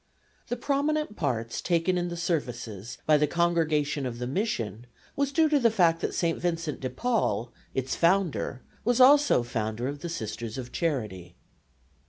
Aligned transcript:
The 0.47 0.55
prominent 0.57 1.15
part 1.15 1.51
taken 1.63 1.95
in 1.95 2.07
the 2.07 2.17
services 2.17 2.97
by 3.05 3.17
the 3.17 3.27
Congregation 3.27 4.07
of 4.07 4.17
the 4.17 4.25
Mission 4.25 4.87
was 5.15 5.31
due 5.31 5.47
to 5.49 5.59
the 5.59 5.69
fact 5.69 6.01
that 6.01 6.15
St. 6.15 6.39
Vincent 6.39 6.79
de 6.79 6.89
Paul, 6.89 7.51
its 7.75 7.95
founder, 7.95 8.63
was 8.83 8.99
also 8.99 9.43
founder 9.43 9.87
of 9.87 9.99
the 9.99 10.09
Sisters 10.09 10.57
of 10.57 10.71
Charity. 10.71 11.35